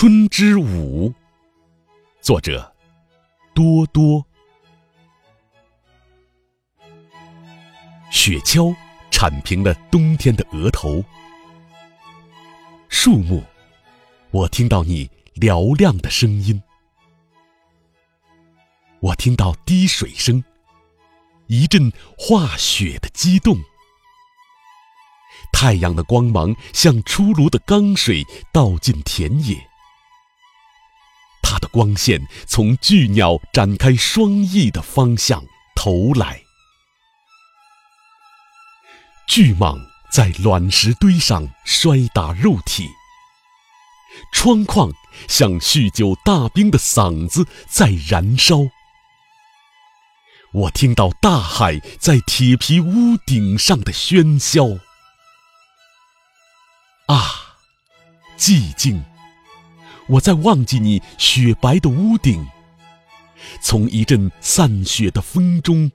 [0.00, 1.10] 春之舞》，
[2.20, 2.72] 作者
[3.52, 4.24] 多多。
[8.08, 8.72] 雪橇
[9.10, 11.04] 铲平了冬天的额头，
[12.88, 13.42] 树木，
[14.30, 16.62] 我听到你嘹亮的声音，
[19.00, 20.44] 我听到滴水声，
[21.48, 23.56] 一阵化雪的激动。
[25.52, 28.22] 太阳的光芒像出炉的钢水
[28.52, 29.67] 倒进田野，
[31.68, 35.44] 光线从巨鸟展开双翼的方向
[35.76, 36.42] 投来。
[39.28, 39.78] 巨蟒
[40.10, 42.88] 在卵石堆上摔打肉体，
[44.32, 44.90] 窗框
[45.28, 48.56] 像酗酒大兵的嗓子在燃烧。
[50.52, 54.80] 我听到大海在铁皮屋顶上的喧嚣。
[57.06, 57.56] 啊，
[58.38, 59.04] 寂静！
[60.08, 62.46] 我在忘记你雪白的屋顶。
[63.60, 65.90] 从一阵散雪的风中，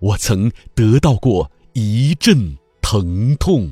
[0.00, 3.70] 我曾得到过一阵疼痛。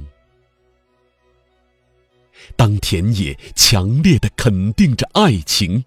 [2.57, 5.85] 当田野强烈的肯定着爱情，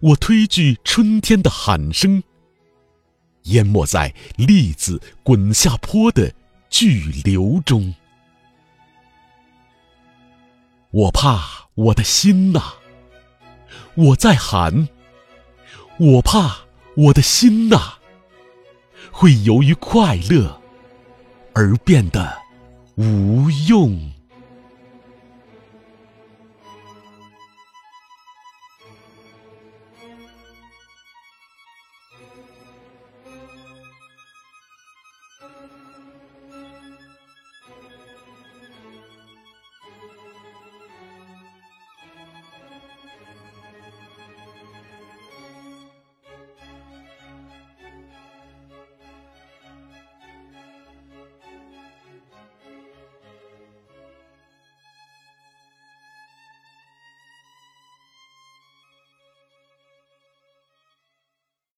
[0.00, 2.22] 我推拒春天的喊声，
[3.44, 6.32] 淹没在栗子滚下坡的
[6.70, 7.94] 巨流中。
[10.90, 12.74] 我怕我的心呐，
[13.94, 14.88] 我在喊。
[15.98, 16.56] 我怕
[16.96, 17.94] 我的心呐，
[19.12, 20.60] 会由于快乐
[21.54, 22.36] 而变得
[22.96, 24.12] 无用。